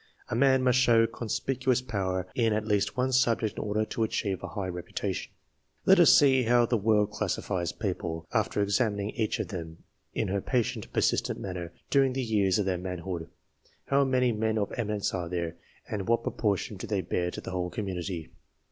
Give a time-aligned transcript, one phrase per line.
[0.29, 4.41] A man must show conspicuous power in at least one subject in order to achieve
[4.41, 5.31] a high reputation.
[5.85, 9.83] Let us see how the world classifies people, after ex amining each of them,
[10.15, 13.29] in her patient, persistent manner, during the years of their manhood.
[13.89, 17.51] How many men of" eminence" are there, and what proportion do they bear to the
[17.51, 18.31] whole community